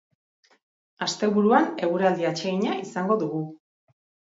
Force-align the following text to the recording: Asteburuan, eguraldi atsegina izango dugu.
Asteburuan, 1.07 1.69
eguraldi 1.89 2.29
atsegina 2.31 2.81
izango 2.87 3.21
dugu. 3.27 3.45